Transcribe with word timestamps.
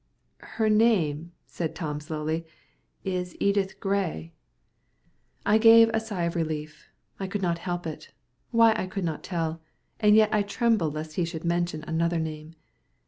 "Her 0.57 0.67
name," 0.67 1.31
said 1.45 1.75
Tom 1.75 1.99
slowly, 1.99 2.47
"is 3.03 3.37
Edith 3.39 3.79
Gray." 3.79 4.33
I 5.45 5.59
gave 5.59 5.89
a 5.93 5.99
sigh 5.99 6.23
of 6.23 6.35
relief. 6.35 6.89
I 7.19 7.27
could 7.27 7.43
not 7.43 7.59
help 7.59 7.85
it 7.85 8.11
why 8.49 8.73
I 8.75 8.87
could 8.87 9.03
not 9.05 9.23
tell; 9.23 9.61
and 9.99 10.15
yet 10.15 10.33
I 10.33 10.41
trembled 10.41 10.95
lest 10.95 11.17
he 11.17 11.23
should 11.23 11.45
mention 11.45 11.83
another 11.83 12.17
name. 12.17 12.55